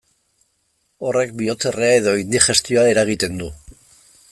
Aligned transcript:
Horrek 1.09 1.35
bihotzerrea 1.41 1.93
edo 1.99 2.15
indigestioa 2.23 2.87
eragiten 2.95 3.39
du. 3.45 3.53